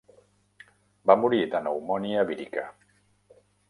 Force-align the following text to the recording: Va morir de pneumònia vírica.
Va 1.11 1.17
morir 1.25 1.43
de 1.53 1.63
pneumònia 1.67 2.27
vírica. 2.35 2.69